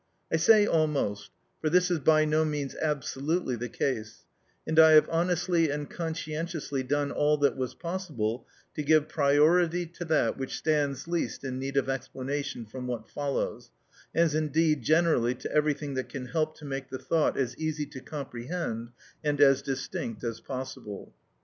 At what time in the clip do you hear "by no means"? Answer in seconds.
1.99-2.73